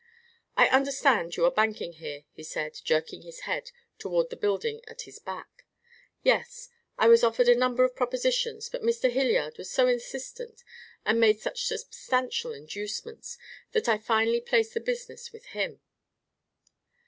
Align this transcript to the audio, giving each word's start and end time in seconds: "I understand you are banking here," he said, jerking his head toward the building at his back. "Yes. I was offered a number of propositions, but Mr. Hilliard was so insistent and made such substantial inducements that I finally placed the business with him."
"I 0.57 0.65
understand 0.69 1.37
you 1.37 1.45
are 1.45 1.51
banking 1.51 1.93
here," 1.93 2.23
he 2.31 2.41
said, 2.41 2.73
jerking 2.83 3.21
his 3.21 3.41
head 3.41 3.69
toward 3.99 4.31
the 4.31 4.35
building 4.35 4.81
at 4.87 5.03
his 5.03 5.19
back. 5.19 5.67
"Yes. 6.23 6.69
I 6.97 7.07
was 7.07 7.23
offered 7.23 7.47
a 7.47 7.53
number 7.53 7.83
of 7.83 7.93
propositions, 7.95 8.67
but 8.67 8.81
Mr. 8.81 9.11
Hilliard 9.11 9.59
was 9.59 9.69
so 9.69 9.87
insistent 9.87 10.63
and 11.05 11.19
made 11.19 11.39
such 11.39 11.65
substantial 11.65 12.51
inducements 12.51 13.37
that 13.73 13.87
I 13.87 13.99
finally 13.99 14.41
placed 14.41 14.73
the 14.73 14.79
business 14.79 15.31
with 15.31 15.45
him." 15.53 15.81